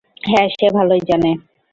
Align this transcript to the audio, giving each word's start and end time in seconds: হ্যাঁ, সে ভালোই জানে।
হ্যাঁ, 0.21 0.47
সে 0.49 0.67
ভালোই 0.73 1.01
জানে। 1.09 1.31